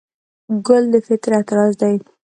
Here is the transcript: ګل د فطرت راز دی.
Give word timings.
ګل 0.67 0.83
د 0.93 0.95
فطرت 1.07 1.47
راز 1.55 1.73
دی. 1.81 1.95